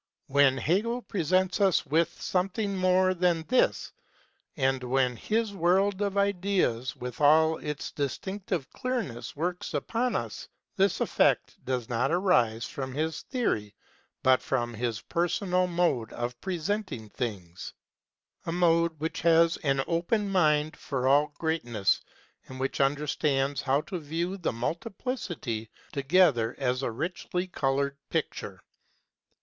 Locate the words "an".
19.57-19.83